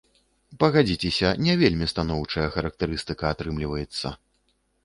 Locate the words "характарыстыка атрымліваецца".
2.57-4.07